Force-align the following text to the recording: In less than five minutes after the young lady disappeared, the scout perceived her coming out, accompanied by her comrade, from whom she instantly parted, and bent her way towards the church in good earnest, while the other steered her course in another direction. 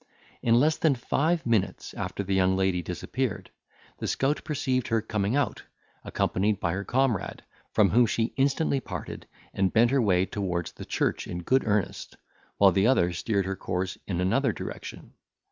In 0.41 0.55
less 0.59 0.77
than 0.77 0.95
five 0.95 1.45
minutes 1.45 1.93
after 1.93 2.23
the 2.23 2.33
young 2.33 2.57
lady 2.57 2.81
disappeared, 2.81 3.51
the 3.99 4.07
scout 4.07 4.43
perceived 4.43 4.87
her 4.87 4.99
coming 4.99 5.35
out, 5.35 5.61
accompanied 6.03 6.59
by 6.59 6.73
her 6.73 6.83
comrade, 6.83 7.43
from 7.71 7.91
whom 7.91 8.07
she 8.07 8.33
instantly 8.35 8.79
parted, 8.79 9.27
and 9.53 9.71
bent 9.71 9.91
her 9.91 10.01
way 10.01 10.25
towards 10.25 10.71
the 10.71 10.85
church 10.85 11.27
in 11.27 11.43
good 11.43 11.67
earnest, 11.67 12.17
while 12.57 12.71
the 12.71 12.87
other 12.87 13.13
steered 13.13 13.45
her 13.45 13.55
course 13.55 13.99
in 14.07 14.19
another 14.19 14.51
direction. 14.51 15.13